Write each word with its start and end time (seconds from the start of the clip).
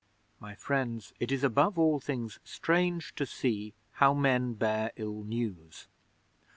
My 0.47 0.55
friends, 0.55 1.13
it 1.19 1.31
is 1.31 1.43
above 1.43 1.77
all 1.77 1.99
things 1.99 2.39
strange 2.43 3.13
to 3.13 3.23
see 3.27 3.75
how 3.91 4.15
men 4.15 4.55
bear 4.55 4.91
ill 4.95 5.23
news! 5.23 5.89